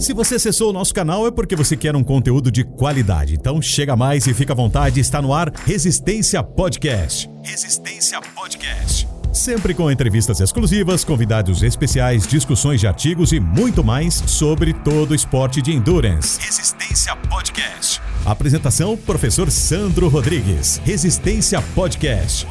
[0.00, 3.34] Se você acessou o nosso canal é porque você quer um conteúdo de qualidade.
[3.34, 7.30] Então chega mais e fica à vontade, está no ar Resistência Podcast.
[7.44, 9.06] Resistência Podcast.
[9.30, 15.14] Sempre com entrevistas exclusivas, convidados especiais, discussões de artigos e muito mais sobre todo o
[15.14, 16.40] esporte de endurance.
[16.40, 18.00] Resistência Podcast.
[18.24, 20.80] Apresentação: Professor Sandro Rodrigues.
[20.82, 22.46] Resistência Podcast.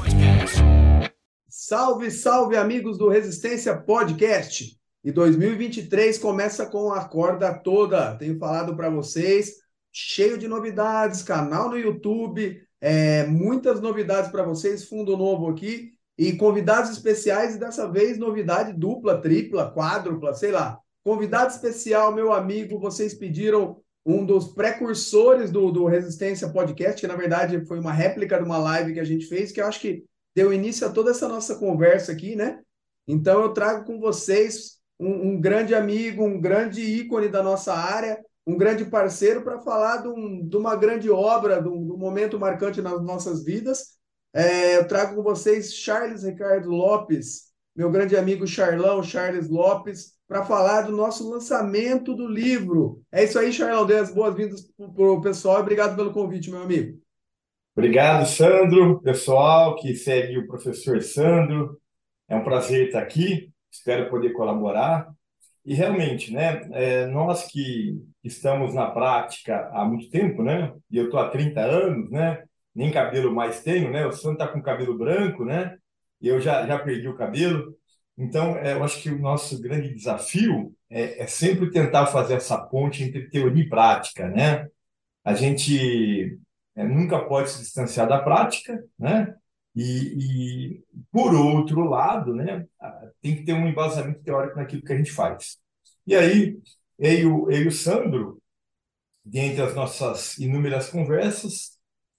[1.49, 4.78] Salve, salve, amigos do Resistência Podcast.
[5.03, 8.15] E 2023 começa com a corda toda.
[8.15, 9.55] Tenho falado para vocês,
[9.91, 16.33] cheio de novidades, canal no YouTube, é, muitas novidades para vocês, fundo novo aqui e
[16.33, 20.77] convidados especiais e dessa vez novidade dupla, tripla, quádrupla, sei lá.
[21.01, 27.15] Convidado especial, meu amigo, vocês pediram um dos precursores do, do Resistência Podcast, que na
[27.15, 30.03] verdade foi uma réplica de uma live que a gente fez, que eu acho que
[30.35, 32.59] deu início a toda essa nossa conversa aqui, né?
[33.07, 38.19] Então eu trago com vocês um, um grande amigo, um grande ícone da nossa área,
[38.45, 41.97] um grande parceiro para falar de, um, de, uma grande obra, de um, de um,
[41.97, 43.97] momento marcante nas nossas vidas.
[44.33, 50.43] É, eu trago com vocês Charles Ricardo Lopes, meu grande amigo Charlão, Charles Lopes, para
[50.43, 53.01] falar do nosso lançamento do livro.
[53.11, 53.85] É isso aí, Charlão.
[53.85, 55.61] Dê as boas-vindas para o pessoal.
[55.61, 56.99] Obrigado pelo convite, meu amigo.
[57.75, 61.79] Obrigado, Sandro, pessoal que segue o professor Sandro.
[62.27, 65.09] É um prazer estar aqui espero poder colaborar.
[65.65, 71.05] E realmente, né, é, nós que estamos na prática há muito tempo, né, e eu
[71.05, 74.97] estou há 30 anos, né, nem cabelo mais tenho, né, o Sandro está com cabelo
[74.97, 75.77] branco, né,
[76.21, 77.75] e eu já, já perdi o cabelo.
[78.17, 82.57] Então, é, eu acho que o nosso grande desafio é, é sempre tentar fazer essa
[82.57, 84.67] ponte entre teoria e prática, né?
[85.23, 86.37] A gente
[86.75, 89.33] é, nunca pode se distanciar da prática, né?
[89.79, 92.67] E, e, por outro lado, né,
[93.21, 95.57] tem que ter um embasamento teórico naquilo que a gente faz.
[96.05, 96.59] E aí,
[96.97, 98.41] eu, eu e o Sandro,
[99.23, 101.77] dentre as nossas inúmeras conversas,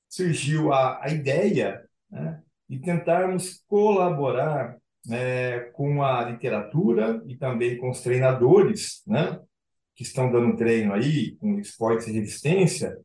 [0.09, 7.91] surgiu a, a ideia né, de tentarmos colaborar né, com a literatura e também com
[7.91, 9.39] os treinadores né,
[9.95, 12.97] que estão dando treino aí, com esportes e resistência,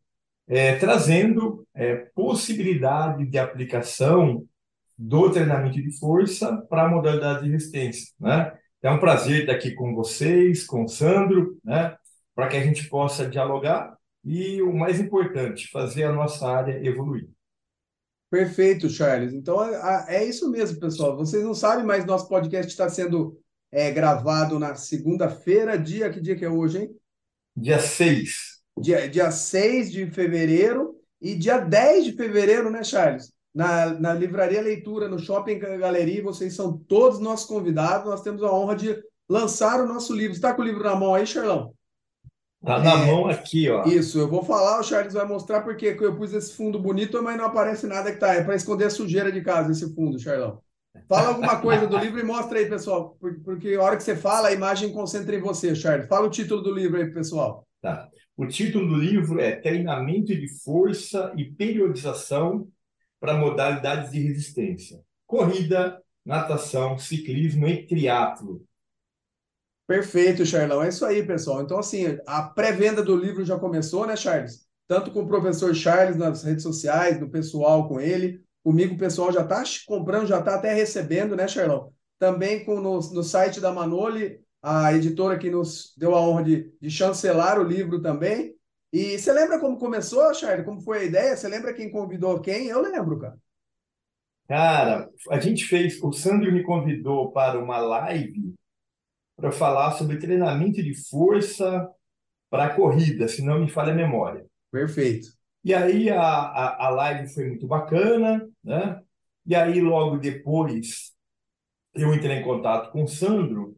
[0.47, 4.47] é, trazendo é, possibilidade de aplicação
[4.97, 8.13] do treinamento de força para a modalidade de resistência.
[8.19, 8.51] Né?
[8.81, 11.95] É um prazer estar aqui com vocês, com o Sandro, né?
[12.33, 17.29] para que a gente possa dialogar e, o mais importante, fazer a nossa área evoluir.
[18.29, 19.33] Perfeito, Charles.
[19.33, 21.15] Então, é, é isso mesmo, pessoal.
[21.15, 23.39] Vocês não sabem, mas nosso podcast está sendo
[23.71, 26.95] é, gravado na segunda-feira, dia, que dia que é hoje, hein?
[27.55, 33.33] Dia 6 dia, dia 6 de fevereiro e dia 10 de fevereiro, né, Charles?
[33.55, 38.09] Na, na Livraria Leitura, no Shopping Galeria, vocês são todos nossos convidados.
[38.09, 40.33] Nós temos a honra de lançar o nosso livro.
[40.33, 41.73] Está com o livro na mão aí, Charlão?
[42.65, 43.85] Tá na é, mão aqui, ó.
[43.85, 47.37] Isso, eu vou falar, o Charles vai mostrar porque eu pus esse fundo bonito, mas
[47.37, 48.33] não aparece nada que tá.
[48.33, 50.59] É para esconder a sujeira de casa esse fundo, Charlão.
[51.07, 54.47] Fala alguma coisa do livro e mostra aí, pessoal, porque a hora que você fala,
[54.47, 56.07] a imagem concentra em você, Charles.
[56.07, 57.67] Fala o título do livro aí, pessoal.
[57.81, 58.09] Tá.
[58.35, 62.67] O título do livro é Treinamento de Força e Periodização
[63.25, 65.01] para Modalidades de Resistência.
[65.25, 68.63] Corrida, natação, ciclismo e triatlo.
[69.87, 70.83] Perfeito, Charlão.
[70.83, 71.63] É isso aí, pessoal.
[71.63, 74.67] Então, assim, a pré-venda do livro já começou, né, Charles?
[74.87, 78.43] Tanto com o professor Charles nas redes sociais, no pessoal com ele.
[78.63, 81.91] Comigo o pessoal já está comprando, já está até recebendo, né, Charlão?
[82.19, 86.71] Também com no, no site da Manoli, a editora que nos deu a honra de,
[86.79, 88.54] de chancelar o livro também.
[88.95, 90.63] E você lembra como começou, Charlie?
[90.63, 91.35] Como foi a ideia?
[91.35, 92.67] Você lembra quem convidou quem?
[92.67, 93.37] Eu lembro, cara.
[94.47, 96.01] Cara, a gente fez.
[96.01, 98.55] O Sandro me convidou para uma live
[99.35, 101.89] para falar sobre treinamento de força
[102.49, 104.45] para corrida, se não me falha a memória.
[104.71, 105.27] Perfeito.
[105.61, 109.01] E aí a, a, a live foi muito bacana, né?
[109.45, 111.11] E aí logo depois
[111.93, 113.75] eu entrei em contato com o Sandro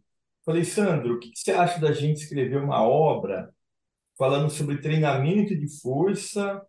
[0.47, 3.53] Falei, Sandro, o que você acha da gente escrever uma obra
[4.17, 6.61] falando sobre treinamento de força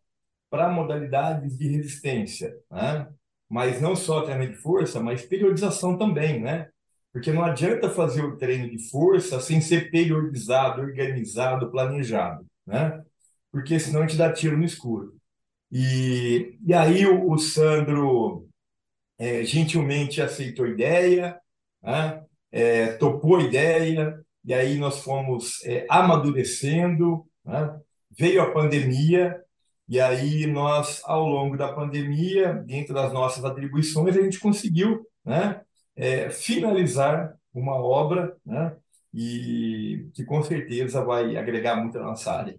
[0.50, 3.08] para modalidades de resistência, né?
[3.48, 6.68] Mas não só treinamento de força, mas periodização também, né?
[7.12, 13.02] Porque não adianta fazer o treino de força sem ser periodizado, organizado, planejado, né?
[13.50, 15.16] Porque senão a gente dá tiro no escuro.
[15.70, 18.48] E, e aí o, o Sandro
[19.18, 21.40] é, gentilmente aceitou a ideia,
[21.82, 22.22] né?
[22.52, 27.80] é, topou a ideia, e aí nós fomos é, amadurecendo, né?
[28.16, 29.42] veio a pandemia,
[29.88, 35.60] e aí nós, ao longo da pandemia, dentro das nossas atribuições, a gente conseguiu né?
[35.96, 38.76] É, finalizar uma obra, né?
[39.12, 42.58] e que com certeza vai agregar muito na nossa área.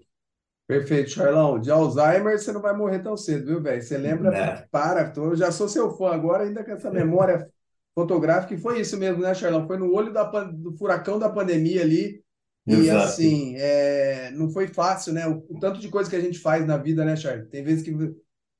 [0.67, 1.59] Perfeito, Charlão.
[1.59, 3.81] De Alzheimer você não vai morrer tão cedo, viu, velho?
[3.81, 4.67] Você lembra?
[4.69, 7.49] Para, eu já sou seu fã agora, ainda com essa memória
[7.95, 9.65] fotográfica, e foi isso mesmo, né, Charlão?
[9.65, 12.23] Foi no olho da, do furacão da pandemia ali.
[12.69, 13.05] E Exato.
[13.05, 15.27] assim, é, não foi fácil, né?
[15.27, 17.49] O, o tanto de coisa que a gente faz na vida, né, Charles?
[17.49, 17.91] Tem vezes que,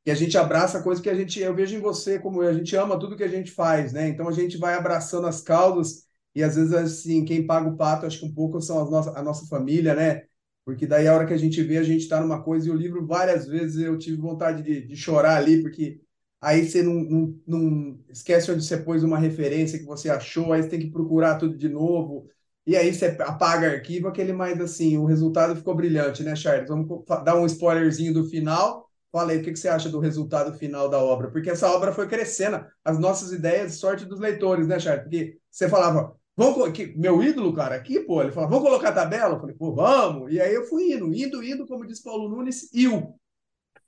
[0.03, 1.39] que a gente abraça coisas que a gente.
[1.39, 4.07] Eu vejo em você como eu, a gente ama tudo que a gente faz, né?
[4.07, 8.05] Então a gente vai abraçando as causas, e às vezes, assim, quem paga o pato,
[8.05, 10.23] acho que um pouco são as nossas, a nossa família, né?
[10.65, 12.75] Porque daí a hora que a gente vê, a gente está numa coisa, e o
[12.75, 15.99] livro, várias vezes eu tive vontade de, de chorar ali, porque
[16.39, 20.61] aí você não, não, não esquece onde você pôs uma referência que você achou, aí
[20.63, 22.27] você tem que procurar tudo de novo.
[22.65, 26.69] E aí você apaga arquivo, aquele mais assim, o resultado ficou brilhante, né, Charles?
[26.69, 28.87] Vamos dar um spoilerzinho do final.
[29.11, 31.31] Fala aí, o que você acha do resultado final da obra?
[31.31, 35.03] Porque essa obra foi crescendo, as nossas ideias, sorte dos leitores, né, Charles?
[35.03, 39.35] Porque você falava, vamos, meu ídolo, cara, aqui, pô, ele falava, vamos colocar a tabela?
[39.35, 40.31] Eu falei, pô, vamos.
[40.31, 43.15] E aí eu fui indo, indo, indo, como diz Paulo Nunes, iu.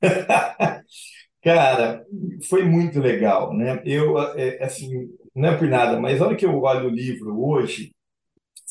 [1.43, 2.05] Cara,
[2.49, 3.81] foi muito legal, né?
[3.85, 7.39] Eu, é, assim, não é por nada, mas a hora que eu olho o livro
[7.43, 7.93] hoje,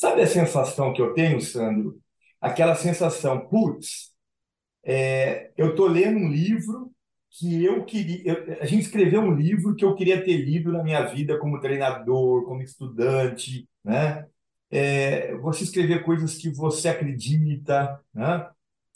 [0.00, 2.00] sabe a sensação que eu tenho, Sandro?
[2.41, 4.12] Aquela sensação, putz,
[4.85, 6.93] é, eu tô lendo um livro
[7.31, 8.23] que eu queria.
[8.25, 11.61] Eu, a gente escreveu um livro que eu queria ter lido na minha vida como
[11.61, 14.26] treinador, como estudante, né?
[14.70, 18.49] É, você escrever coisas que você acredita, né?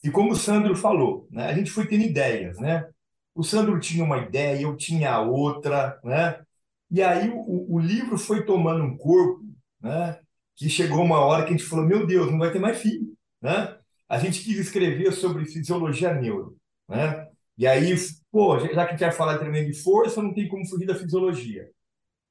[0.04, 1.46] E como o Sandro falou, né?
[1.48, 2.88] A gente foi tendo ideias, né?
[3.34, 6.44] O Sandro tinha uma ideia, eu tinha outra, né?
[6.90, 9.44] E aí o, o livro foi tomando um corpo,
[9.80, 10.20] né?
[10.56, 13.14] Que chegou uma hora que a gente falou, meu Deus, não vai ter mais fim,
[13.42, 13.76] né?
[14.08, 16.56] A gente quis escrever sobre fisiologia neuro,
[16.88, 17.28] né?
[17.56, 17.94] E aí,
[18.30, 20.86] pô, já que a gente vai falar de treinamento de força, não tem como fugir
[20.86, 21.68] da fisiologia.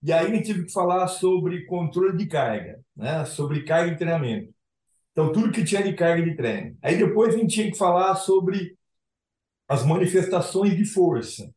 [0.02, 3.26] E aí a gente tive que falar sobre controle de carga, né?
[3.26, 4.54] Sobre carga de treinamento.
[5.12, 6.76] Então, tudo que tinha de carga de treino.
[6.82, 8.76] Aí depois a gente tinha que falar sobre
[9.68, 11.54] as manifestações de força.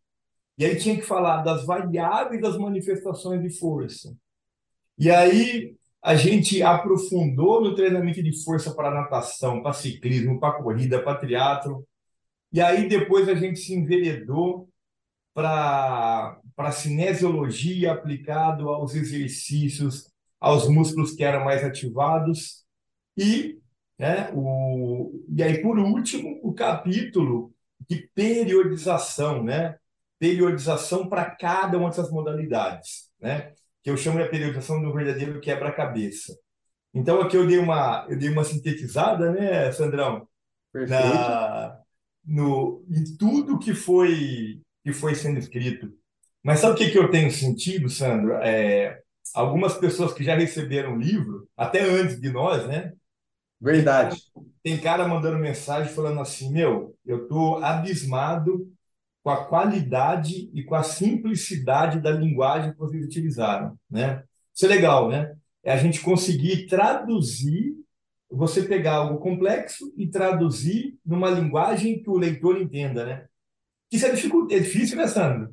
[0.59, 4.17] E aí tinha que falar das variáveis das manifestações de força.
[4.99, 11.03] E aí a gente aprofundou no treinamento de força para natação, para ciclismo, para corrida,
[11.03, 11.87] para triatlo.
[12.53, 14.69] E aí depois a gente se enveredou
[15.35, 20.11] para para cinesiologia aplicado aos exercícios,
[20.41, 22.65] aos músculos que eram mais ativados
[23.17, 23.59] e
[23.99, 27.53] né, o e aí por último o capítulo
[27.89, 29.77] de periodização, né?
[30.19, 33.53] Periodização para cada uma dessas modalidades, né?
[33.87, 36.37] Que eu chamo de periodização do verdadeiro quebra-cabeça.
[36.93, 40.27] Então aqui eu dei uma eu dei uma sintetizada, né, Sandrão?
[40.73, 41.01] Perfeito.
[41.01, 41.79] Na,
[42.25, 45.89] no em tudo que foi que foi sendo escrito.
[46.43, 48.33] Mas sabe o que que eu tenho sentido, Sandro?
[48.43, 49.01] É,
[49.33, 52.93] algumas pessoas que já receberam o livro, até antes de nós, né?
[53.61, 54.21] Verdade.
[54.65, 58.69] Tem cara mandando mensagem falando assim: Meu, eu tô abismado
[59.27, 64.23] com a qualidade e com a simplicidade da linguagem que vocês utilizaram, né?
[64.55, 65.35] Isso é legal, né?
[65.65, 67.75] É a gente conseguir traduzir,
[68.31, 73.27] você pegar algo complexo e traduzir numa linguagem que o leitor entenda, né?
[73.91, 75.53] Isso é, dificu- é difícil, né, Sandro?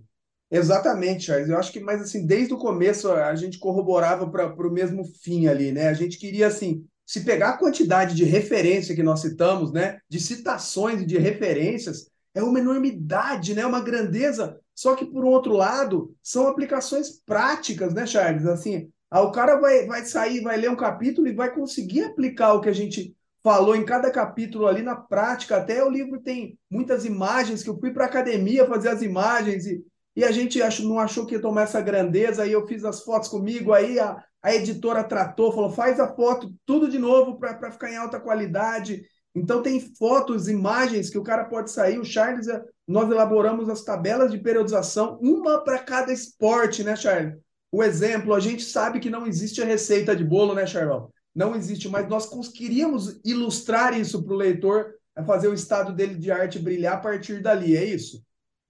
[0.51, 1.49] Exatamente, Charles.
[1.49, 5.47] Eu acho que, mas assim, desde o começo a gente corroborava para o mesmo fim
[5.47, 5.87] ali, né?
[5.87, 9.97] A gente queria, assim, se pegar a quantidade de referência que nós citamos, né?
[10.07, 13.65] De citações e de referências, é uma enormidade, né?
[13.65, 14.59] Uma grandeza.
[14.75, 18.45] Só que, por outro lado, são aplicações práticas, né, Charles?
[18.45, 22.53] Assim, ah, o cara vai, vai sair, vai ler um capítulo e vai conseguir aplicar
[22.53, 25.57] o que a gente falou em cada capítulo ali na prática.
[25.57, 29.67] Até o livro tem muitas imagens que eu fui para a academia fazer as imagens
[29.67, 29.85] e,
[30.15, 32.43] e a gente ach, não achou que ia tomar essa grandeza.
[32.43, 36.51] Aí eu fiz as fotos comigo, aí a, a editora tratou, falou: faz a foto
[36.65, 39.03] tudo de novo para ficar em alta qualidade.
[39.35, 41.97] Então tem fotos, imagens que o cara pode sair.
[41.97, 42.47] O Charles,
[42.87, 47.35] nós elaboramos as tabelas de periodização, uma para cada esporte, né, Charles?
[47.71, 51.09] O exemplo, a gente sabe que não existe a receita de bolo, né, Charlão?
[51.33, 54.93] Não existe, mas nós queríamos ilustrar isso para o leitor,
[55.25, 58.23] fazer o estado dele de arte brilhar a partir dali, é isso?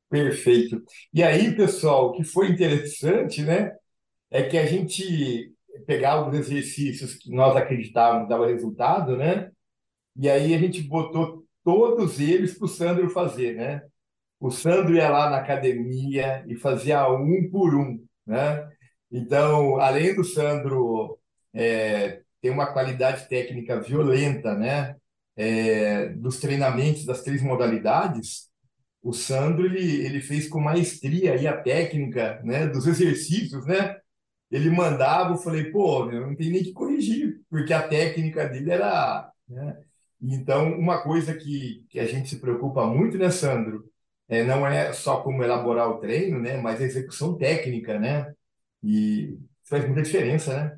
[0.09, 0.81] Perfeito.
[1.13, 3.75] E aí, pessoal, o que foi interessante, né,
[4.31, 5.51] é que a gente
[5.85, 9.51] pegava alguns exercícios que nós acreditávamos dava resultado, né?
[10.15, 13.83] E aí a gente botou todos eles para o Sandro fazer, né?
[14.39, 18.69] O Sandro ia lá na academia e fazia um por um, né?
[19.11, 21.19] Então, além do Sandro
[21.53, 24.95] é, ter uma qualidade técnica violenta, né?
[25.35, 28.49] É, dos treinamentos das três modalidades,
[29.01, 32.67] o Sandro ele, ele fez com maestria aí a técnica, né?
[32.67, 33.97] Dos exercícios, né?
[34.53, 38.69] ele mandava, eu falei, pô, meu, não tem nem que corrigir, porque a técnica dele
[38.69, 39.31] era.
[39.49, 39.77] Né?
[40.23, 43.91] Então, uma coisa que, que a gente se preocupa muito, né, Sandro?
[44.29, 48.33] É, não é só como elaborar o treino, né, mas a execução técnica, né?
[48.81, 50.77] E faz muita diferença, né?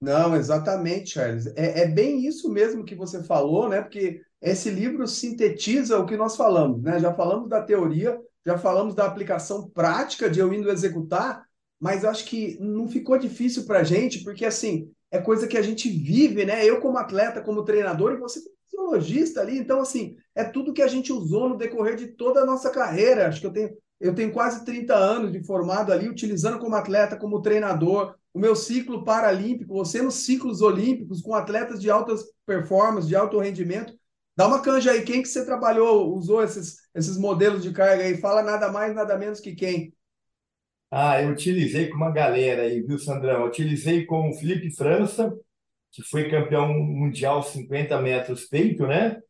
[0.00, 1.46] Não, exatamente, Charles.
[1.56, 3.80] É, é bem isso mesmo que você falou, né?
[3.80, 7.00] Porque esse livro sintetiza o que nós falamos, né?
[7.00, 11.46] Já falamos da teoria, já falamos da aplicação prática de eu indo executar,
[11.80, 15.62] mas acho que não ficou difícil para a gente, porque assim, é coisa que a
[15.62, 16.66] gente vive, né?
[16.66, 20.88] Eu como atleta, como treinador, e você fisiologista ali, então assim, é tudo que a
[20.88, 23.28] gente usou no decorrer de toda a nossa carreira.
[23.28, 27.16] Acho que eu tenho, eu tenho quase 30 anos de formado ali, utilizando como atleta,
[27.16, 33.08] como treinador, o meu ciclo paralímpico, você nos ciclos olímpicos, com atletas de altas performances,
[33.08, 33.92] de alto rendimento.
[34.36, 38.16] Dá uma canja aí, quem que você trabalhou, usou esses, esses modelos de carga aí?
[38.16, 39.94] Fala nada mais, nada menos que quem?
[40.90, 43.42] Ah, eu utilizei com uma galera aí, viu, Sandrão?
[43.42, 45.32] Eu utilizei com o Felipe França,
[45.94, 49.20] que foi campeão mundial 50 metros peito, né?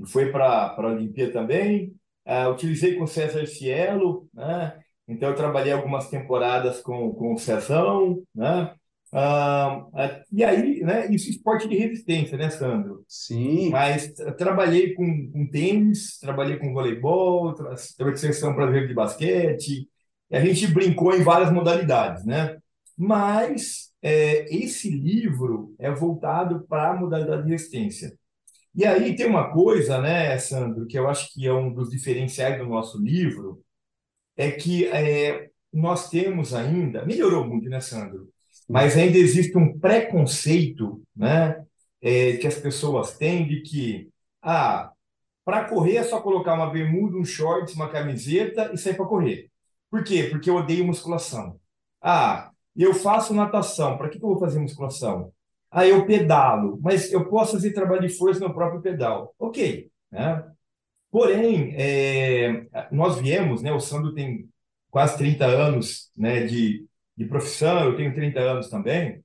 [0.00, 1.94] E foi para a Olimpíada também.
[2.24, 4.78] Ah, utilizei com César Cielo, né?
[5.06, 8.74] Então, eu trabalhei algumas temporadas com, com o Cezão, né?
[9.12, 13.04] Ah, ah, e aí, né, isso é esporte de resistência, né, Sandro?
[13.06, 13.70] Sim.
[13.70, 19.88] Mas trabalhei com, com tênis, trabalhei com voleibol, trabalhei com seleção brasileira de basquete,
[20.32, 22.56] a gente brincou em várias modalidades, né?
[22.98, 28.16] Mas é, esse livro é voltado para a modalidade de resistência.
[28.72, 32.56] E aí tem uma coisa, né, Sandro, que eu acho que é um dos diferenciais
[32.56, 33.64] do nosso livro,
[34.36, 38.28] é que é, nós temos ainda, melhorou muito, né, Sandro?
[38.68, 41.64] Mas ainda existe um preconceito, né,
[42.00, 44.08] é, que as pessoas têm de que,
[44.40, 44.92] ah,
[45.44, 49.50] para correr é só colocar uma bermuda, um shorts, uma camiseta e sair para correr.
[49.90, 50.28] Por quê?
[50.30, 51.58] Porque eu odeio musculação.
[52.00, 55.32] Ah, eu faço natação, para que, que eu vou fazer musculação?
[55.70, 59.34] Ah, eu pedalo, mas eu posso fazer trabalho de força no próprio pedal.
[59.38, 60.44] Ok, né?
[61.10, 64.48] Porém, é, nós viemos, né, o Sandro tem
[64.90, 69.22] quase 30 anos né, de, de profissão, eu tenho 30 anos também,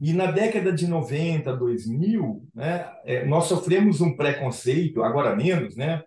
[0.00, 6.02] e na década de 90, 2000, né, é, nós sofremos um preconceito, agora menos, né,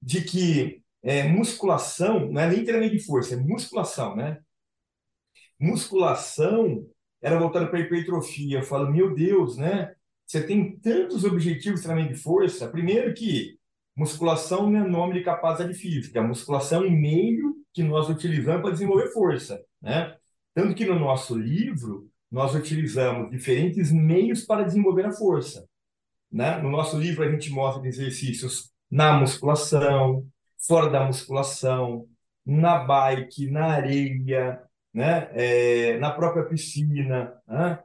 [0.00, 4.38] de que é, musculação, não é nem de força, é musculação, né?
[5.58, 6.86] Musculação
[7.22, 8.58] era voltada para hipertrofia.
[8.58, 9.94] Eu falo, meu Deus, né?
[10.26, 12.68] Você tem tantos objetivos de treinamento de força.
[12.68, 13.58] Primeiro que
[13.96, 16.20] musculação não é nome de capacidade física.
[16.20, 20.16] A musculação é um meio que nós utilizamos para desenvolver força, né?
[20.54, 25.66] Tanto que no nosso livro, nós utilizamos diferentes meios para desenvolver a força.
[26.30, 26.58] Né?
[26.58, 30.26] No nosso livro, a gente mostra exercícios na musculação,
[30.58, 32.06] fora da musculação,
[32.44, 34.60] na bike, na areia,
[34.96, 35.28] né?
[35.32, 37.34] É, na própria piscina.
[37.46, 37.78] Né?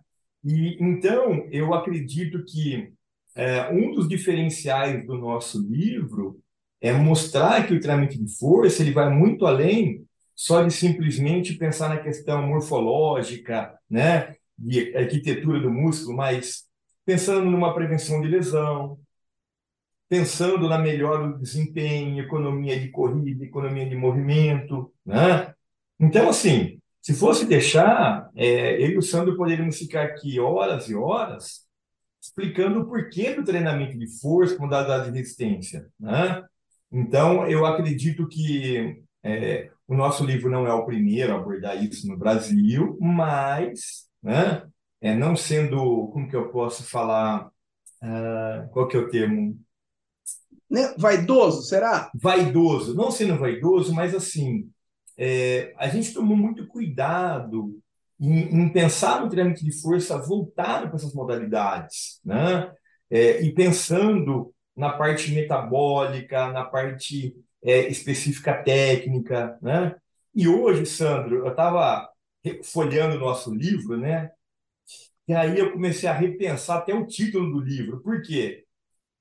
[0.46, 2.94] E então eu acredito que
[3.36, 6.40] é, um dos diferenciais do nosso livro
[6.80, 11.90] é mostrar que o treinamento de força ele vai muito além só de simplesmente pensar
[11.90, 16.64] na questão morfológica, né, de arquitetura do músculo, mas
[17.06, 18.98] pensando numa prevenção de lesão,
[20.10, 25.54] pensando na melhora do desempenho, economia de corrida, economia de movimento, né?
[26.00, 30.96] Então, assim, se fosse deixar, é, eu e o Sandro poderíamos ficar aqui horas e
[30.96, 31.66] horas
[32.22, 36.44] explicando o porquê do treinamento de força com modalidade de resistência, né?
[36.92, 42.08] Então, eu acredito que é, o nosso livro não é o primeiro a abordar isso
[42.08, 44.64] no Brasil, mas, né,
[45.00, 47.48] é, não sendo, como que eu posso falar,
[48.04, 49.58] uh, qual que é o termo?
[50.70, 50.94] Né?
[50.98, 52.12] Vaidoso, será?
[52.14, 54.70] Vaidoso, não sendo vaidoso, mas assim,
[55.24, 57.80] é, a gente tomou muito cuidado
[58.20, 62.74] em, em, pensar no treinamento de força voltado para essas modalidades, né?
[63.08, 69.96] É, e pensando na parte metabólica, na parte é, específica técnica, né?
[70.34, 72.10] E hoje, Sandro, eu estava
[72.64, 74.32] folheando o nosso livro, né?
[75.28, 78.02] E aí eu comecei a repensar até o título do livro.
[78.02, 78.66] Por quê?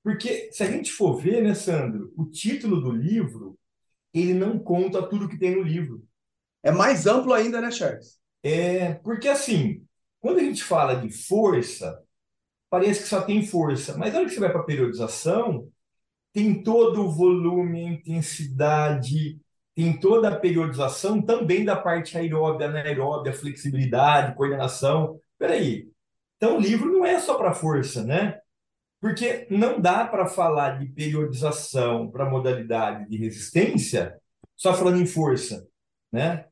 [0.03, 3.55] Porque se a gente for ver, né, Sandro, o título do livro,
[4.13, 6.03] ele não conta tudo que tem no livro.
[6.63, 8.19] É mais amplo ainda, né, Charles?
[8.43, 9.85] É, porque assim,
[10.19, 12.01] quando a gente fala de força,
[12.69, 15.67] parece que só tem força, mas na hora que você vai para a periodização,
[16.33, 19.39] tem todo o volume, a intensidade,
[19.75, 25.19] tem toda a periodização também da parte aeróbia, anaeróbia, flexibilidade, coordenação.
[25.37, 25.89] Peraí,
[26.37, 28.40] então o livro não é só para força, né?
[29.01, 34.15] Porque não dá para falar de periodização para modalidade de resistência
[34.55, 35.67] só falando em força,
[36.11, 36.45] né?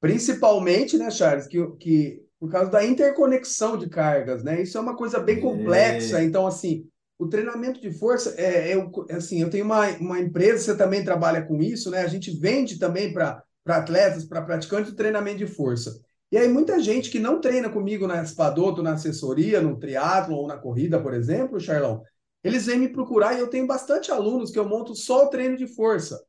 [0.00, 4.60] Principalmente, né, Charles, que, que por causa da interconexão de cargas, né?
[4.62, 6.22] Isso é uma coisa bem complexa.
[6.24, 10.58] Então, assim, o treinamento de força é, é, é, assim, eu tenho uma, uma empresa,
[10.64, 12.00] você também trabalha com isso, né?
[12.00, 16.00] A gente vende também para atletas, para praticantes, o treinamento de força.
[16.30, 20.46] E aí, muita gente que não treina comigo na Espadoto, na assessoria, no triatlo ou
[20.46, 22.02] na corrida, por exemplo, Charlão,
[22.42, 25.56] eles vêm me procurar e eu tenho bastante alunos que eu monto só o treino
[25.56, 26.20] de força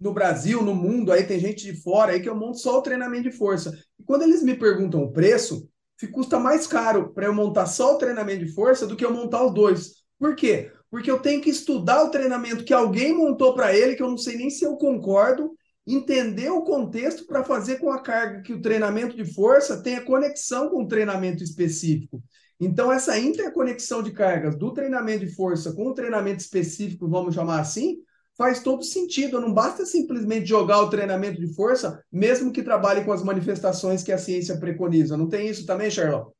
[0.00, 2.82] no Brasil, no mundo, aí tem gente de fora aí que eu monto só o
[2.82, 3.72] treinamento de força.
[3.98, 5.68] E quando eles me perguntam o preço,
[6.12, 9.42] custa mais caro para eu montar só o treinamento de força do que eu montar
[9.42, 10.02] os dois.
[10.18, 10.70] Por quê?
[10.90, 14.18] Porque eu tenho que estudar o treinamento que alguém montou para ele, que eu não
[14.18, 18.60] sei nem se eu concordo, entender o contexto para fazer com a carga que o
[18.60, 22.22] treinamento de força tenha conexão com o treinamento específico.
[22.58, 27.60] Então, essa interconexão de cargas do treinamento de força com o treinamento específico, vamos chamar
[27.60, 27.98] assim,
[28.36, 29.40] faz todo sentido.
[29.40, 34.12] Não basta simplesmente jogar o treinamento de força, mesmo que trabalhe com as manifestações que
[34.12, 35.16] a ciência preconiza.
[35.16, 36.32] Não tem isso também, Charlotte?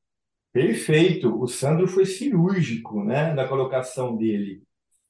[0.52, 1.36] Perfeito.
[1.38, 4.62] O Sandro foi cirúrgico né, na colocação dele.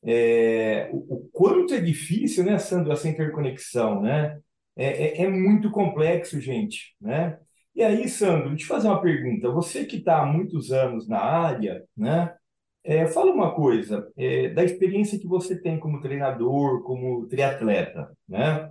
[0.07, 4.39] É, o, o, quanto é difícil, né, Sandro, essa interconexão, né?
[4.77, 7.39] É, é, é muito complexo, gente, né?
[7.75, 9.51] E aí, Sandro, deixa eu fazer uma pergunta.
[9.51, 12.35] Você que está há muitos anos na área, né?
[12.85, 18.71] É, fala uma coisa, é, da experiência que você tem como treinador, como triatleta, né?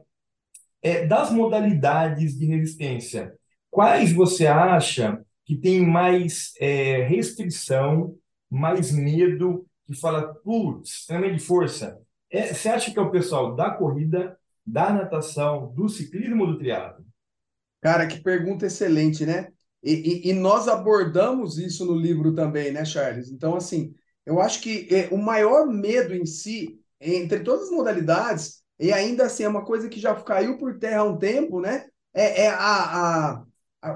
[0.82, 3.34] É, das modalidades de resistência,
[3.72, 6.54] quais você acha que tem mais
[7.08, 8.16] restrição,
[8.50, 12.00] mais medo, que fala, putz, treinamento de força?
[12.32, 16.58] É, você acha que é o pessoal da corrida, da natação, do ciclismo ou do
[16.58, 17.06] triatlo?
[17.82, 19.50] Cara, que pergunta excelente, né?
[19.84, 23.30] E, e, e, nós abordamos isso no livro também, né, Charles?
[23.30, 23.94] Então, assim,
[24.26, 29.26] eu acho que é, o maior medo em si, entre todas as modalidades, e ainda
[29.26, 31.86] assim é uma coisa que já caiu por terra há um tempo, né?
[32.14, 33.46] É, é a, a, a,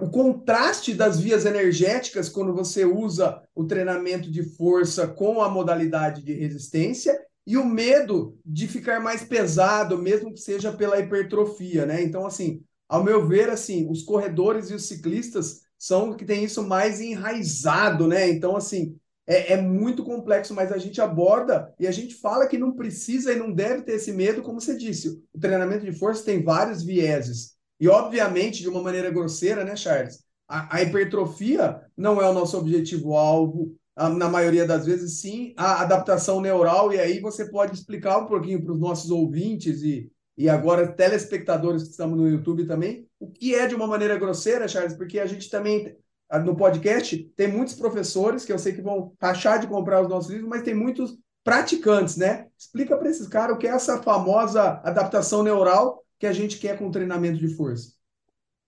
[0.01, 6.21] o contraste das vias energéticas quando você usa o treinamento de força com a modalidade
[6.23, 12.03] de resistência e o medo de ficar mais pesado, mesmo que seja pela hipertrofia, né?
[12.03, 16.61] Então, assim, ao meu ver, assim, os corredores e os ciclistas são que tem isso
[16.63, 18.29] mais enraizado, né?
[18.29, 22.57] Então, assim, é, é, muito complexo, mas a gente aborda e a gente fala que
[22.57, 25.21] não precisa e não deve ter esse medo, como você disse.
[25.33, 27.56] O treinamento de força tem vários vieses.
[27.79, 30.23] E, obviamente, de uma maneira grosseira, né, Charles?
[30.47, 33.75] A, a hipertrofia não é o nosso objetivo-alvo.
[33.95, 36.93] Na maioria das vezes, sim, a adaptação neural.
[36.93, 41.83] E aí você pode explicar um pouquinho para os nossos ouvintes e, e agora telespectadores
[41.83, 45.25] que estamos no YouTube também, o que é de uma maneira grosseira, Charles, porque a
[45.25, 45.97] gente também
[46.43, 50.29] no podcast, tem muitos professores que eu sei que vão taxar de comprar os nossos
[50.29, 52.47] livros, mas tem muitos praticantes, né?
[52.57, 56.77] Explica para esses caras o que é essa famosa adaptação neural que a gente quer
[56.77, 57.93] com o treinamento de força.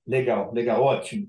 [0.05, 1.27] Legal, legal, ótimo.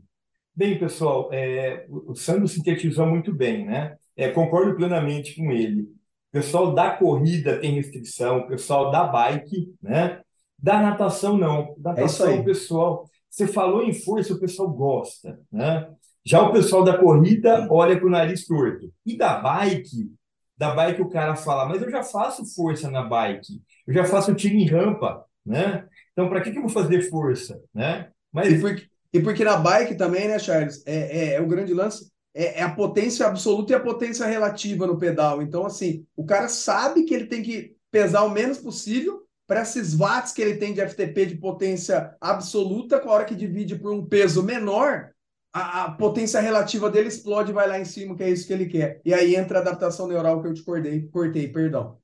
[0.55, 3.97] Bem, pessoal, é, o Sandro sintetizou muito bem, né?
[4.17, 5.83] É, concordo plenamente com ele.
[5.83, 10.21] O pessoal da corrida tem restrição, o pessoal da bike, né?
[10.59, 11.75] Da natação, não.
[11.79, 13.05] Da é natação, é o pessoal.
[13.29, 15.89] Você falou em força, o pessoal gosta, né?
[16.25, 18.93] Já o pessoal da corrida olha com o nariz torto.
[19.07, 20.13] E da bike,
[20.57, 24.35] da bike o cara fala, mas eu já faço força na bike, eu já faço
[24.35, 25.87] tiro em rampa, né?
[26.13, 28.11] Então, para que, que eu vou fazer força, né?
[28.33, 28.53] Mas...
[28.53, 32.11] E, porque, e porque na bike também, né, Charles, é, é, é o grande lance,
[32.35, 35.43] é, é, a potência absoluta e a potência relativa no pedal.
[35.43, 39.95] Então, assim, o cara sabe que ele tem que pesar o menos possível para esses
[39.95, 43.93] watts que ele tem de FTP de potência absoluta, com a hora que divide por
[43.93, 45.11] um peso menor,
[45.53, 48.53] a, a, potência relativa dele explode e vai lá em cima, que é isso que
[48.53, 49.01] ele quer.
[49.05, 51.99] E aí entra a adaptação neural que eu te cortei, cortei, perdão.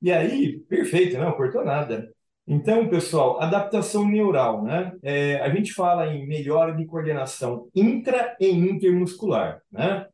[0.00, 2.13] E aí, perfeito, não cortou nada.
[2.46, 4.92] Então, pessoal, adaptação neural, né?
[5.02, 10.06] É, a gente fala em melhora de coordenação intra e intermuscular, né?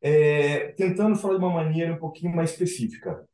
[0.00, 3.24] É, tentando falar de uma maneira um pouquinho mais específica.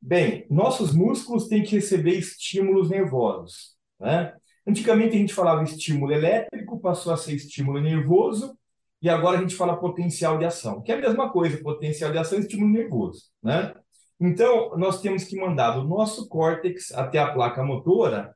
[0.00, 4.34] Bem, nossos músculos têm que receber estímulos nervosos, né?
[4.66, 8.56] Antigamente a gente falava estímulo elétrico, passou a ser estímulo nervoso,
[9.02, 12.18] e agora a gente fala potencial de ação, que é a mesma coisa, potencial de
[12.18, 13.74] ação e estímulo nervoso, né?
[14.20, 18.34] Então, nós temos que mandar do nosso córtex até a placa motora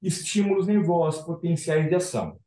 [0.00, 2.38] estímulos nervosos, potenciais de ação.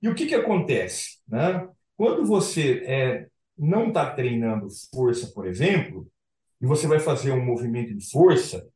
[0.00, 1.18] E o que, que acontece?
[1.28, 1.68] Né?
[1.96, 3.26] Quando você é,
[3.58, 6.06] não está treinando força, por exemplo,
[6.60, 8.66] e você vai fazer um movimento de força,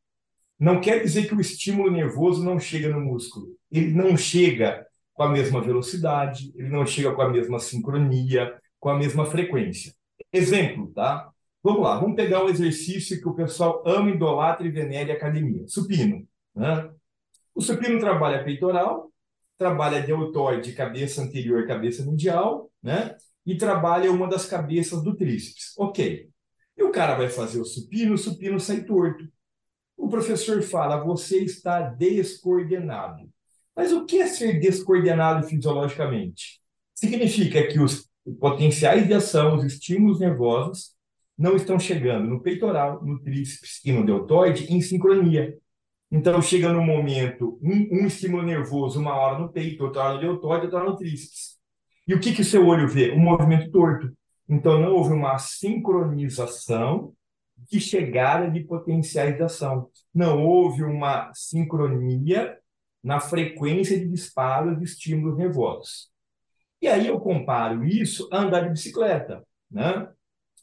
[0.58, 3.56] não quer dizer que o estímulo nervoso não chega no músculo.
[3.70, 8.88] Ele não chega com a mesma velocidade, ele não chega com a mesma sincronia, com
[8.88, 9.94] a mesma frequência.
[10.32, 11.30] Exemplo, tá?
[11.64, 15.66] Vamos lá, vamos pegar um exercício que o pessoal ama, idolatra e venera em academia.
[15.66, 16.28] Supino.
[16.54, 16.90] Né?
[17.54, 19.10] O supino trabalha peitoral,
[19.56, 23.16] trabalha deltoide, cabeça anterior, cabeça medial, né?
[23.46, 25.72] e trabalha uma das cabeças do tríceps.
[25.78, 26.28] Ok.
[26.76, 29.26] E o cara vai fazer o supino, o supino sai torto.
[29.96, 33.26] O professor fala: você está descoordenado.
[33.74, 36.60] Mas o que é ser descoordenado fisiologicamente?
[36.94, 38.06] Significa que os
[38.38, 40.93] potenciais de ação, os estímulos nervosos,
[41.36, 45.56] não estão chegando no peitoral, no tríceps e no deltoide em sincronia.
[46.10, 50.20] Então, chega no momento, um, um estímulo nervoso, uma hora no peito, outra hora no
[50.20, 51.58] deltoide, outra hora no tríceps.
[52.06, 53.10] E o que, que o seu olho vê?
[53.12, 54.12] Um movimento torto.
[54.48, 57.14] Então, não houve uma sincronização
[57.70, 59.88] de chegada de potenciais de ação.
[60.14, 62.58] Não houve uma sincronia
[63.02, 66.10] na frequência de disparo de estímulos nervosos.
[66.80, 69.42] E aí eu comparo isso a andar de bicicleta.
[69.70, 70.08] Né?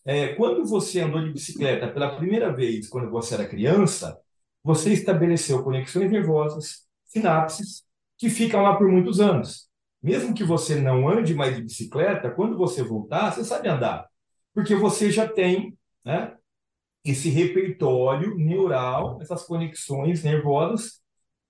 [0.06, 4.20] É, quando você andou de bicicleta pela primeira vez, quando você era criança,
[4.64, 7.84] você estabeleceu conexões nervosas, sinapses,
[8.18, 9.70] que ficam lá por muitos anos.
[10.02, 14.08] Mesmo que você não ande mais de bicicleta, quando você voltar, você sabe andar.
[14.54, 16.36] Porque você já tem né,
[17.04, 21.02] esse repertório neural, essas conexões nervosas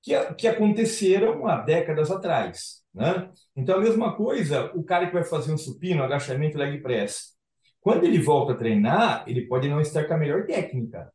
[0.01, 2.81] que, que aconteceram há décadas atrás.
[2.93, 3.29] Né?
[3.55, 7.35] Então, a mesma coisa, o cara que vai fazer um supino, agachamento, leg press,
[7.81, 11.11] quando ele volta a treinar, ele pode não estar com a melhor técnica,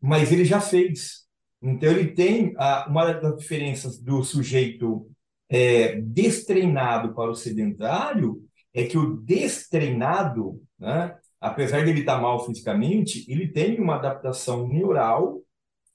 [0.00, 1.26] mas ele já fez.
[1.62, 5.06] Então, ele tem a, uma das diferenças do sujeito
[5.48, 12.44] é, destreinado para o sedentário é que o destreinado, né, apesar de ele estar mal
[12.46, 15.42] fisicamente, ele tem uma adaptação neural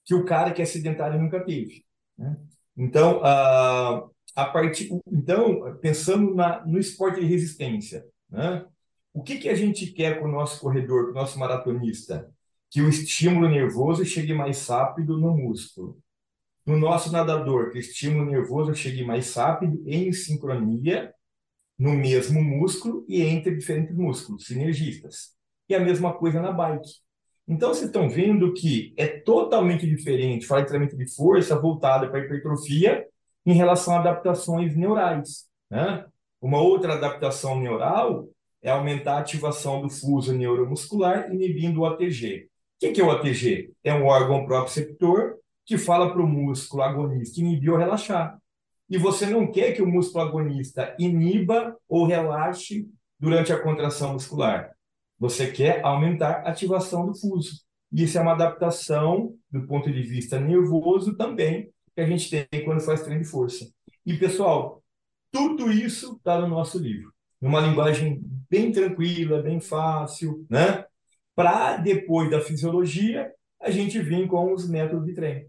[0.04, 1.84] que o cara que é sedentário nunca teve.
[2.18, 2.38] Né?
[2.78, 8.66] Então, a, a partir, então, pensando na, no esporte de resistência, né?
[9.16, 12.30] O que, que a gente quer com o nosso corredor, com o nosso maratonista?
[12.70, 15.98] Que o estímulo nervoso chegue mais rápido no músculo.
[16.66, 21.14] No nosso nadador, que o estímulo nervoso chegue mais rápido em sincronia
[21.80, 25.34] no mesmo músculo e entre diferentes músculos, sinergistas.
[25.70, 26.90] E a mesma coisa na bike.
[27.48, 32.20] Então, vocês estão vendo que é totalmente diferente falar de treinamento de força voltado para
[32.20, 33.08] a hipertrofia
[33.46, 35.46] em relação a adaptações neurais.
[35.72, 36.06] Né?
[36.42, 38.28] Uma outra adaptação neural
[38.66, 42.50] é aumentar a ativação do fuso neuromuscular inibindo o ATG.
[42.84, 43.72] O que é o ATG?
[43.84, 48.40] É um órgão proprioceptor que fala para o músculo agonista inibir ou relaxar.
[48.90, 54.72] E você não quer que o músculo agonista iniba ou relaxe durante a contração muscular.
[55.20, 57.64] Você quer aumentar a ativação do fuso.
[57.92, 62.66] E isso é uma adaptação do ponto de vista nervoso também que a gente tem
[62.66, 63.70] quando faz treino de força.
[64.04, 64.84] E, pessoal,
[65.32, 67.15] tudo isso está no nosso livro.
[67.46, 70.84] Numa linguagem bem tranquila, bem fácil, né?
[71.36, 73.32] Para depois da fisiologia,
[73.62, 75.46] a gente vir com os métodos de treino.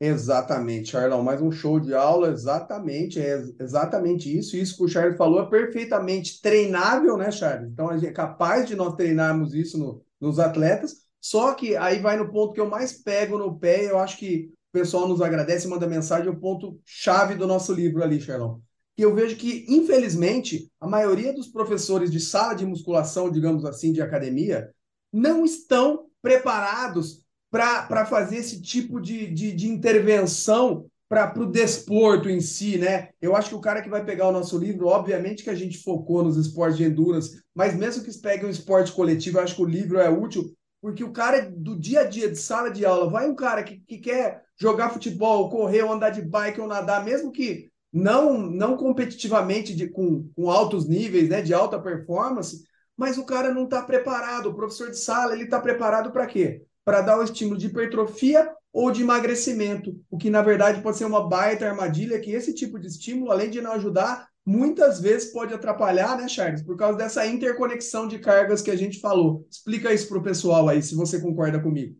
[0.00, 1.22] Exatamente, Charlão.
[1.22, 4.56] Mais um show de aula, exatamente, é exatamente isso.
[4.56, 7.70] Isso que o Charles falou é perfeitamente treinável, né, Charles?
[7.70, 11.02] Então a gente é capaz de nós treinarmos isso no, nos atletas.
[11.20, 14.50] Só que aí vai no ponto que eu mais pego no pé, eu acho que
[14.70, 18.62] o pessoal nos agradece, manda mensagem, é o ponto chave do nosso livro ali, Charlão.
[18.96, 23.92] Que eu vejo que, infelizmente, a maioria dos professores de sala de musculação, digamos assim,
[23.92, 24.70] de academia,
[25.12, 32.40] não estão preparados para fazer esse tipo de, de, de intervenção para o desporto em
[32.40, 33.10] si, né?
[33.20, 35.78] Eu acho que o cara que vai pegar o nosso livro, obviamente que a gente
[35.78, 39.62] focou nos esportes de endurance, mas mesmo que pegue um esporte coletivo, eu acho que
[39.62, 43.08] o livro é útil, porque o cara do dia a dia, de sala de aula,
[43.08, 47.04] vai um cara que, que quer jogar futebol, correr, ou andar de bike ou nadar,
[47.04, 52.64] mesmo que não não competitivamente de, com, com altos níveis, né, de alta performance,
[52.96, 54.50] mas o cara não está preparado.
[54.50, 56.62] O professor de sala ele está preparado para quê?
[56.84, 61.04] para dar o estímulo de hipertrofia ou de emagrecimento, o que na verdade pode ser
[61.04, 65.54] uma baita armadilha, que esse tipo de estímulo, além de não ajudar, muitas vezes pode
[65.54, 66.62] atrapalhar, né, Charles?
[66.62, 69.46] Por causa dessa interconexão de cargas que a gente falou.
[69.50, 71.96] Explica isso para o pessoal aí, se você concorda comigo.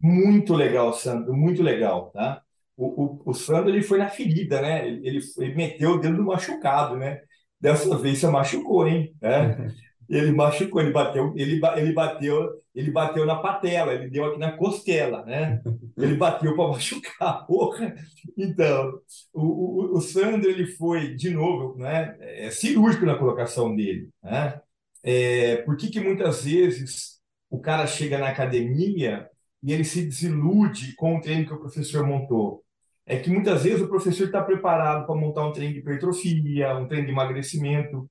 [0.00, 2.41] Muito legal, Sandro, muito legal, tá?
[2.76, 4.88] O, o, o Sandro ele foi na ferida, né?
[4.88, 7.20] Ele, ele meteu o dedo no machucado, né?
[7.60, 9.14] Dessa vez você machucou, hein?
[9.22, 9.56] É.
[10.08, 14.52] ele machucou, ele bateu, ele, ele bateu, ele bateu na patela, ele deu aqui na
[14.52, 15.60] costela, né?
[15.96, 17.94] Ele bateu para machucar, porra.
[18.36, 18.98] Então,
[19.32, 22.16] o, o, o, Sandro ele foi de novo, né?
[22.18, 24.58] É, cirúrgico na colocação dele, né?
[25.02, 29.28] É, por que que muitas vezes o cara chega na academia
[29.62, 32.61] e ele se desilude com o treino que o professor montou?
[33.06, 36.86] É que muitas vezes o professor está preparado para montar um treino de hipertrofia, um
[36.86, 38.08] treino de emagrecimento,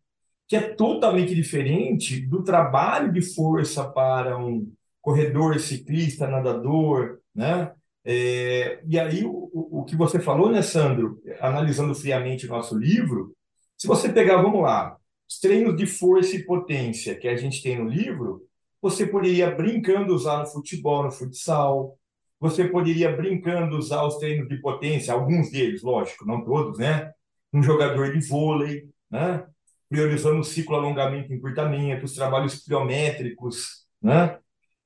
[0.48, 4.70] que é totalmente diferente do trabalho de força para um
[5.02, 7.72] corredor, ciclista, nadador, né?
[8.04, 13.34] É, e aí, o, o que você falou, né, Sandro, analisando friamente o nosso livro,
[13.78, 17.82] se você pegar, vamos lá, os treinos de força e potência que a gente tem
[17.82, 18.46] no livro,
[18.82, 21.98] você poderia brincando usar no futebol, no futsal.
[22.42, 27.12] Você poderia brincando usar os treinos de potência, alguns deles, lógico, não todos, né?
[27.54, 29.46] Um jogador de vôlei, né?
[29.88, 34.40] Priorizando o ciclo alongamento e encurtamento, os trabalhos pliométricos, né?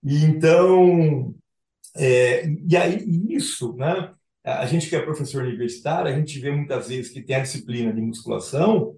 [0.03, 1.33] E então,
[1.95, 4.13] é, e aí isso, né?
[4.43, 7.91] A gente que é professor universitário, a gente vê muitas vezes que tem a disciplina
[7.93, 8.95] de musculação,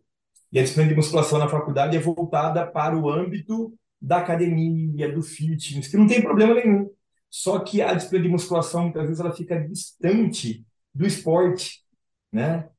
[0.52, 5.22] e a disciplina de musculação na faculdade é voltada para o âmbito da academia, do
[5.22, 6.90] fitness, que não tem problema nenhum.
[7.30, 11.84] Só que a disciplina de musculação, muitas vezes, ela fica distante do esporte,
[12.32, 12.70] né?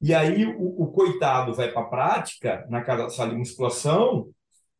[0.00, 4.30] E aí o, o coitado vai para a prática, naquela sala de musculação,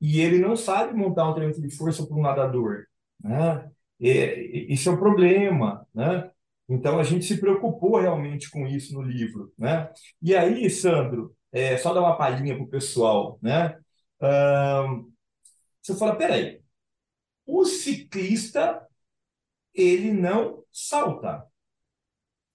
[0.00, 2.84] e ele não sabe montar um treinamento de força para um nadador,
[3.22, 3.68] né?
[4.00, 6.30] E, isso é um problema, né?
[6.68, 9.90] Então a gente se preocupou realmente com isso no livro, né?
[10.22, 13.76] E aí, Sandro, é, só dar uma palhinha para o pessoal, né?
[14.20, 15.10] Um,
[15.82, 16.60] você fala, peraí,
[17.46, 18.86] o ciclista
[19.80, 21.44] ele não salta.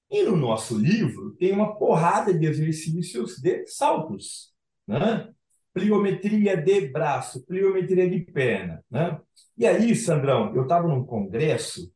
[0.09, 4.53] E no nosso livro tem uma porrada de exercícios de saltos,
[4.87, 5.29] né?
[5.73, 9.19] Pliometria de braço, pliometria de perna, né?
[9.57, 11.91] E aí, Sandrão, eu estava num congresso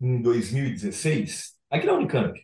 [0.00, 2.40] em 2016, aqui na Unicamp.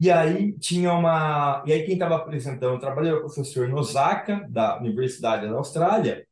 [0.00, 1.62] E aí tinha uma.
[1.66, 6.26] E aí quem estava apresentando o trabalho era o professor Nosaka, da Universidade da Austrália,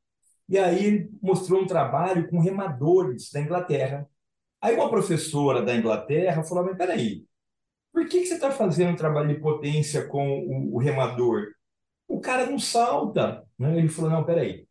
[0.49, 4.09] e aí ele mostrou um trabalho com remadores da Inglaterra.
[4.61, 7.25] Aí uma professora da Inglaterra falou: Mas peraí,
[7.93, 11.49] por que, que você está fazendo um trabalho de potência com o, o, remador?
[12.07, 13.45] O cara não salta.
[13.59, 13.79] Né?
[13.79, 14.67] Ele falou: Não, peraí.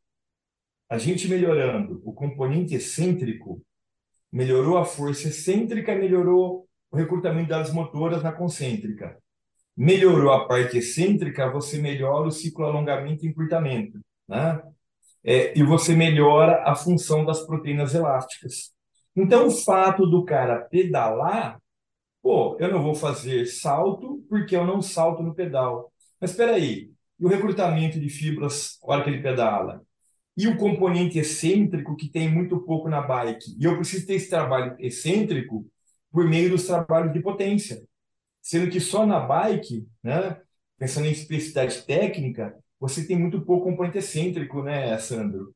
[0.89, 3.61] A gente melhorando o componente excêntrico,
[4.31, 9.17] melhorou a força excêntrica, melhorou o recrutamento das motoras na concêntrica.
[9.75, 13.99] Melhorou a parte excêntrica, você melhora o ciclo alongamento e encurtamento.
[14.27, 14.61] Né?
[15.23, 18.71] É, e você melhora a função das proteínas elásticas.
[19.17, 21.59] Então, o fato do cara pedalar,
[22.21, 25.91] pô, eu não vou fazer salto porque eu não salto no pedal.
[26.21, 29.83] Mas espera aí, e o recrutamento de fibras na hora que ele pedala?
[30.37, 33.57] E o componente excêntrico que tem muito pouco na bike?
[33.59, 35.65] E eu preciso ter esse trabalho excêntrico
[36.11, 37.83] por meio dos trabalhos de potência.
[38.41, 40.39] Sendo que só na bike, né,
[40.79, 45.55] pensando em especificidade técnica, você tem muito pouco componente excêntrico, né, Sandro?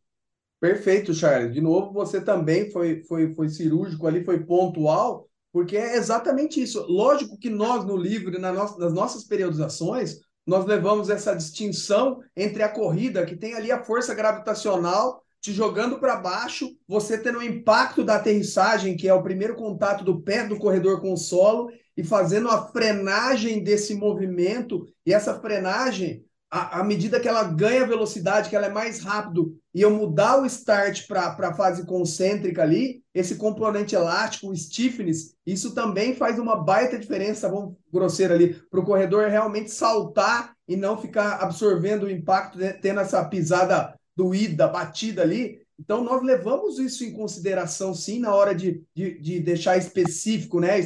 [0.62, 1.56] Perfeito, Charles.
[1.56, 6.86] De novo, você também foi, foi, foi cirúrgico ali, foi pontual, porque é exatamente isso.
[6.88, 12.62] Lógico que nós, no livro, na no, nas nossas periodizações, nós levamos essa distinção entre
[12.62, 17.43] a corrida, que tem ali a força gravitacional te jogando para baixo, você tendo o
[17.43, 21.71] impacto da aterrissagem, que é o primeiro contato do pé do corredor com o solo,
[21.97, 28.50] e fazendo a frenagem desse movimento, e essa frenagem à, medida que ela ganha velocidade,
[28.50, 33.02] que ela é mais rápido, e eu mudar o start para a fase concêntrica ali,
[33.14, 38.82] esse componente elástico, o stiffness, isso também faz uma baita diferença, vamos grosseiro ali, para
[38.82, 44.68] o corredor realmente saltar e não ficar absorvendo o impacto, né, tendo essa pisada doída,
[44.68, 45.62] batida ali.
[45.80, 50.80] Então, nós levamos isso em consideração, sim, na hora de, de, de deixar específico né,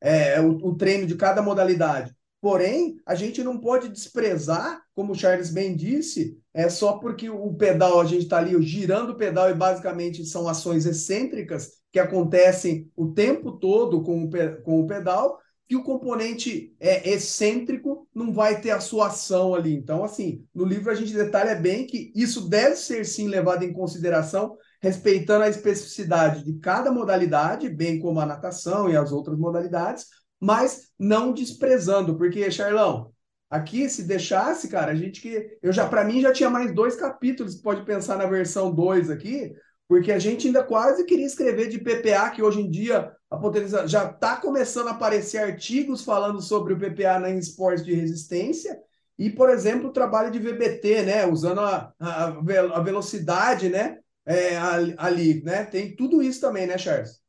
[0.00, 2.14] é, o, o treino de cada modalidade.
[2.42, 7.54] Porém, a gente não pode desprezar, como o Charles bem disse, é só porque o
[7.54, 12.90] pedal, a gente está ali girando o pedal e basicamente são ações excêntricas que acontecem
[12.96, 14.30] o tempo todo com o,
[14.64, 19.76] com o pedal, que o componente é excêntrico não vai ter a sua ação ali.
[19.76, 23.72] Então, assim, no livro a gente detalha bem que isso deve ser sim levado em
[23.72, 30.06] consideração, respeitando a especificidade de cada modalidade, bem como a natação e as outras modalidades,
[30.42, 33.12] mas não desprezando, porque, Charlão,
[33.48, 35.56] aqui se deixasse, cara, a gente que.
[35.62, 39.52] Eu já, para mim, já tinha mais dois capítulos, pode pensar na versão 2 aqui,
[39.86, 43.86] porque a gente ainda quase queria escrever de PPA, que hoje em dia a potência
[43.86, 48.76] já está começando a aparecer artigos falando sobre o PPA na esportes de resistência.
[49.16, 51.24] E, por exemplo, o trabalho de VBT, né?
[51.24, 53.98] Usando a, a, a velocidade, né?
[54.26, 54.56] É,
[54.98, 55.64] ali, né?
[55.66, 57.20] Tem tudo isso também, né, Charles?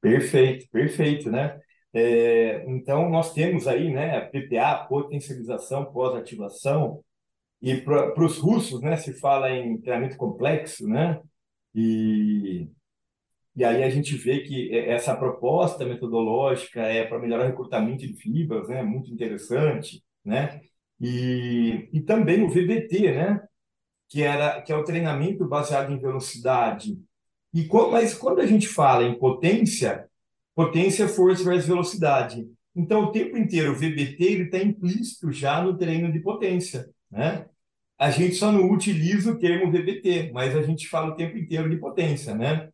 [0.00, 1.60] Perfeito, perfeito, né?
[1.98, 7.02] É, então, nós temos aí né, PPA, potencialização pós-ativação,
[7.62, 11.18] e para os russos né, se fala em treinamento complexo, né?
[11.74, 12.68] E,
[13.56, 18.12] e aí a gente vê que essa proposta metodológica é para melhorar o recrutamento de
[18.14, 18.82] fibras, né?
[18.82, 20.60] Muito interessante, né?
[21.00, 23.42] E, e também o VBT, né?
[24.06, 26.98] Que, era, que é o treinamento baseado em velocidade.
[27.54, 30.06] E mas quando a gente fala em potência,
[30.56, 32.44] potência, força versus velocidade.
[32.74, 37.46] Então, o tempo inteiro, o VBT está implícito já no treino de potência, né?
[37.98, 41.68] a gente só não utiliza o termo VBT, mas a gente fala o tempo inteiro
[41.70, 42.68] de potência, né?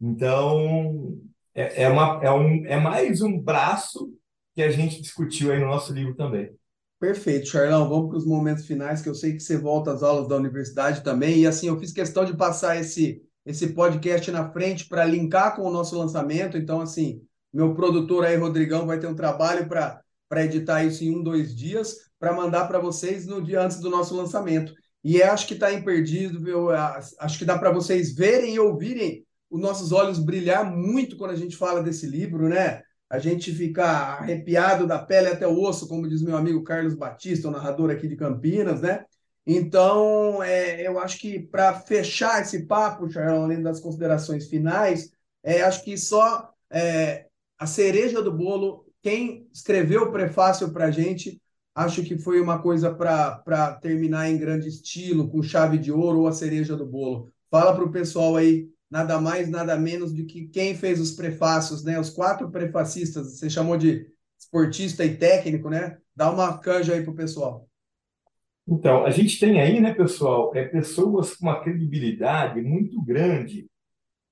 [0.00, 1.18] Então,
[1.54, 4.12] é, é, uma, é, um, é mais um braço
[4.54, 6.50] que a gente discutiu aí no nosso livro também.
[6.98, 7.88] Perfeito, Charlão.
[7.88, 11.02] Vamos para os momentos finais, que eu sei que você volta às aulas da universidade
[11.02, 11.40] também.
[11.40, 15.62] E assim, eu fiz questão de passar esse, esse podcast na frente para linkar com
[15.62, 16.56] o nosso lançamento.
[16.56, 21.22] Então, assim, meu produtor aí, Rodrigão, vai ter um trabalho para editar isso em um,
[21.22, 24.72] dois dias, para mandar para vocês no dia antes do nosso lançamento.
[25.04, 29.60] E acho que está imperdível, eu acho que dá para vocês verem e ouvirem os
[29.60, 32.82] nossos olhos brilhar muito quando a gente fala desse livro, né?
[33.10, 37.48] A gente fica arrepiado da pele até o osso, como diz meu amigo Carlos Batista,
[37.48, 39.04] o narrador aqui de Campinas, né?
[39.46, 45.62] Então, é, eu acho que para fechar esse papo, Charles, além das considerações finais, é,
[45.62, 47.26] acho que só é,
[47.58, 51.40] a cereja do bolo, quem escreveu o prefácio para a gente
[51.74, 56.26] acho que foi uma coisa para terminar em grande estilo, com chave de ouro ou
[56.26, 57.32] a cereja do bolo.
[57.50, 61.82] Fala para o pessoal aí, nada mais, nada menos do que quem fez os prefácios,
[61.82, 61.98] né?
[61.98, 64.06] Os quatro prefacistas, você chamou de
[64.38, 65.98] esportista e técnico, né?
[66.14, 67.68] Dá uma canja aí para o pessoal.
[68.66, 73.66] Então, a gente tem aí, né, pessoal, é, pessoas com uma credibilidade muito grande,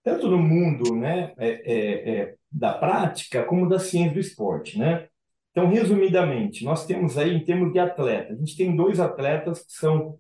[0.05, 5.09] tanto no mundo né, é, é, é da prática como da ciência do esporte, né?
[5.51, 9.73] Então, resumidamente, nós temos aí, em termos de atleta, a gente tem dois atletas que
[9.73, 10.19] são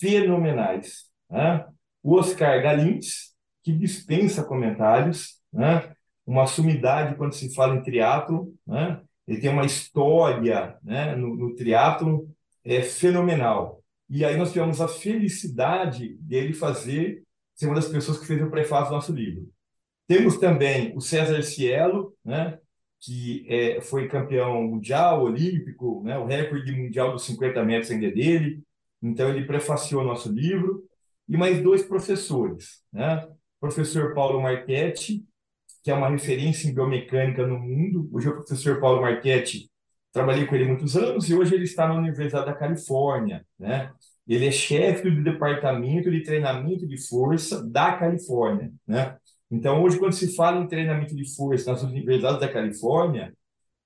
[0.00, 1.10] fenomenais.
[1.30, 1.66] Né?
[2.02, 5.94] O Oscar Galintz, que dispensa comentários, né?
[6.26, 9.00] uma sumidade quando se fala em triatlo, né?
[9.28, 11.14] ele tem uma história né?
[11.14, 12.33] no, no triatlo
[12.64, 13.82] é fenomenal.
[14.08, 17.22] E aí nós tivemos a felicidade dele fazer,
[17.54, 19.48] ser uma das pessoas que fez o prefácio do nosso livro.
[20.06, 22.58] Temos também o César Cielo, né?
[23.00, 28.10] que é, foi campeão mundial, olímpico, né, o recorde mundial dos 50 metros ainda é
[28.10, 28.62] dele.
[29.02, 30.84] Então, ele prefaciou nosso livro.
[31.28, 32.82] E mais dois professores.
[32.92, 33.26] Né?
[33.26, 35.24] O professor Paulo Marchetti,
[35.82, 38.08] que é uma referência em biomecânica no mundo.
[38.12, 39.70] Hoje, o professor Paulo Marchetti,
[40.14, 43.44] trabalhei com ele muitos anos e hoje ele está na Universidade da Califórnia.
[43.58, 43.92] Né?
[44.26, 48.72] Ele é chefe do departamento de treinamento de força da Califórnia.
[48.86, 49.16] Né?
[49.50, 53.34] Então, hoje, quando se fala em treinamento de força nas universidades da Califórnia,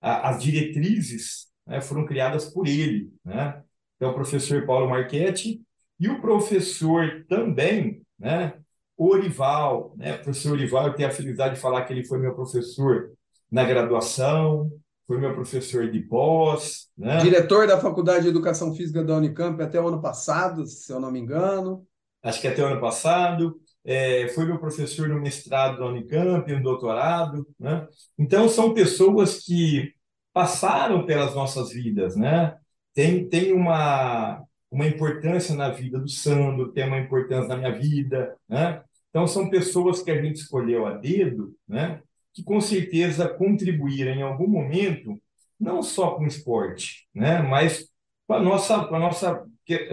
[0.03, 3.11] a, as diretrizes né, foram criadas por ele.
[3.25, 3.63] Né?
[3.97, 5.63] Então, o professor Paulo Marchetti
[5.99, 8.53] e o professor também, né,
[9.01, 10.17] Orival, né?
[10.17, 13.13] O professor Orival, eu tenho a felicidade de falar que ele foi meu professor
[13.51, 14.71] na graduação,
[15.09, 16.91] foi meu professor de pós.
[16.97, 17.17] Né?
[17.17, 21.11] Diretor da Faculdade de Educação Física da Unicamp até o ano passado, se eu não
[21.11, 21.87] me engano.
[22.23, 26.63] Acho que até o ano passado é, foi meu professor no mestrado da Unicamp, no
[26.63, 27.49] doutorado.
[27.59, 27.89] Né?
[28.19, 29.95] Então, são pessoas que
[30.31, 32.55] passaram pelas nossas vidas, né?
[32.93, 38.37] Tem, tem uma, uma importância na vida do Sandro, tem uma importância na minha vida,
[38.47, 38.83] né?
[39.09, 42.03] Então, são pessoas que a gente escolheu a dedo, né?
[42.39, 45.21] Que com certeza contribuíram em algum momento,
[45.59, 47.43] não só com o esporte, né?
[47.43, 47.89] Mas
[48.29, 49.45] com a nossa, com a nossa,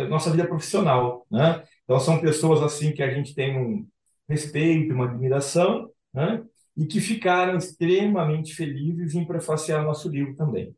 [0.08, 1.64] nossa vida profissional, né?
[1.84, 3.88] Então, são pessoas assim que a gente tem um
[4.30, 6.44] respeito, uma admiração, né?
[6.78, 10.76] e que ficaram extremamente felizes em prefaciar nosso livro também.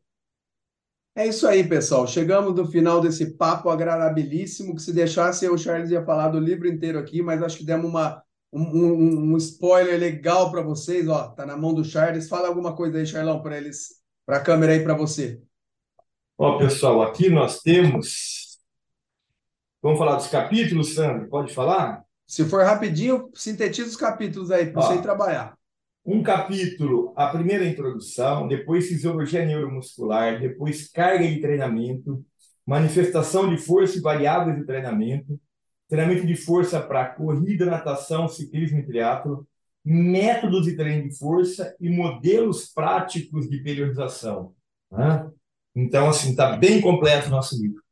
[1.14, 2.06] É isso aí, pessoal.
[2.06, 6.66] Chegamos no final desse papo agradabilíssimo, que se deixasse eu, Charles, ia falar do livro
[6.66, 11.08] inteiro aqui, mas acho que demos uma, um, um, um spoiler legal para vocês.
[11.08, 12.28] Ó, tá na mão do Charles.
[12.28, 15.40] Fala alguma coisa aí, Charlão, para eles, para a câmera aí para você.
[16.36, 18.48] Ó, pessoal, aqui nós temos
[19.80, 21.28] Vamos falar dos capítulos, Sandro?
[21.28, 22.02] Pode falar?
[22.26, 25.56] Se for rapidinho, sintetiza os capítulos aí para você ir trabalhar.
[26.04, 32.24] Um capítulo, a primeira introdução, depois fisiologia neuromuscular, depois carga de treinamento,
[32.66, 35.38] manifestação de força e variáveis de treinamento,
[35.88, 39.46] treinamento de força para corrida, natação, ciclismo e triatlo,
[39.84, 44.54] métodos de treino de força e modelos práticos de periodização.
[44.90, 45.30] Né?
[45.74, 47.82] Então, assim, está bem completo o nosso livro.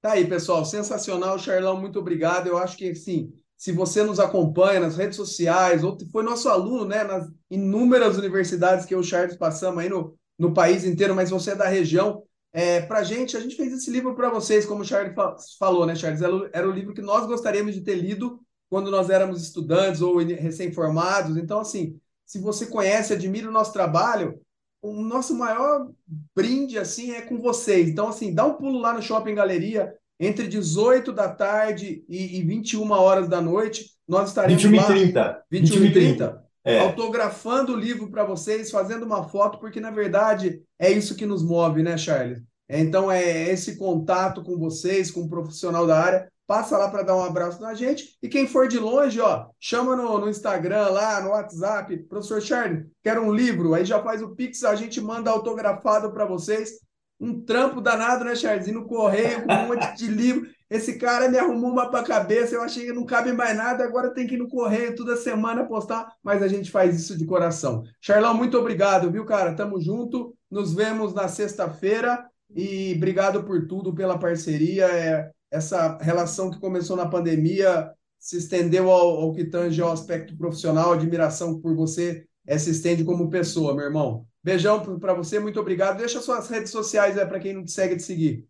[0.00, 2.46] Tá aí, pessoal, sensacional, Charlão, muito obrigado.
[2.46, 6.86] Eu acho que, sim, se você nos acompanha nas redes sociais, ou foi nosso aluno,
[6.86, 11.14] né, nas inúmeras universidades que eu e o Charles passamos aí no, no país inteiro,
[11.14, 12.22] mas você é da região,
[12.52, 15.14] é, para gente, a gente fez esse livro para vocês, como o Charles
[15.58, 16.20] falou, né, Charles?
[16.20, 20.18] Era, era o livro que nós gostaríamos de ter lido quando nós éramos estudantes ou
[20.18, 21.36] recém-formados.
[21.36, 24.40] Então, assim, se você conhece, admira o nosso trabalho,
[24.82, 25.90] o nosso maior
[26.34, 27.88] brinde assim é com vocês.
[27.88, 32.42] Então, assim, dá um pulo lá no Shopping Galeria, entre 18 da tarde e, e
[32.42, 33.90] 21 horas da noite.
[34.06, 34.86] Nós estaremos 21 lá.
[34.86, 35.44] 30.
[35.50, 36.44] 21 21 e 30.
[36.70, 36.80] É.
[36.80, 41.42] Autografando o livro para vocês, fazendo uma foto, porque na verdade é isso que nos
[41.42, 42.42] move, né, Charles?
[42.68, 47.02] Então, é esse contato com vocês, com o um profissional da área, passa lá para
[47.02, 48.16] dar um abraço na gente.
[48.22, 52.86] E quem for de longe, ó, chama no, no Instagram, lá no WhatsApp, professor Charlie,
[53.02, 56.80] quero um livro, aí já faz o Pix, a gente manda autografado para vocês.
[57.20, 58.66] Um trampo danado, né, Charles?
[58.66, 60.48] E no correio, com um monte de livro.
[60.70, 64.14] Esse cara me arrumou uma para cabeça, eu achei que não cabe mais nada, agora
[64.14, 67.82] tem que ir no correio toda semana postar, mas a gente faz isso de coração.
[68.00, 69.56] Charlão, muito obrigado, viu, cara?
[69.56, 74.84] Tamo junto, nos vemos na sexta-feira e obrigado por tudo, pela parceria.
[74.84, 77.90] É, essa relação que começou na pandemia
[78.20, 83.02] se estendeu ao, ao que tange ao aspecto profissional, admiração por você é, se estende
[83.02, 84.26] como pessoa, meu irmão.
[84.42, 85.98] Beijão para você, muito obrigado.
[85.98, 88.49] Deixa suas redes sociais é, para quem não te segue te seguir.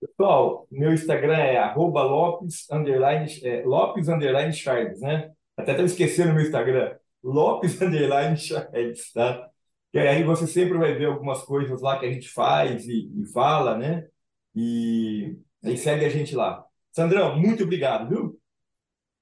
[0.00, 5.30] Pessoal, meu Instagram é arroba Lopes, underline, é, Lopes underline Charles, né?
[5.56, 6.96] Até estava esquecendo o meu Instagram.
[7.22, 9.48] Lopes underline Charles, tá?
[9.92, 13.26] E aí você sempre vai ver algumas coisas lá que a gente faz e, e
[13.32, 14.06] fala, né?
[14.54, 16.64] E aí segue a gente lá.
[16.92, 18.40] Sandrão, muito obrigado, viu?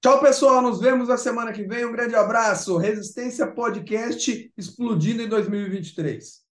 [0.00, 0.62] Tchau, pessoal.
[0.62, 1.84] Nos vemos na semana que vem.
[1.84, 2.76] Um grande abraço.
[2.76, 6.47] Resistência Podcast explodindo em 2023.